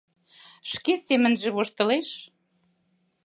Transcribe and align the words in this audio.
Шке 0.69 0.93
семынже 1.07 1.49
воштылеш. 1.55 2.07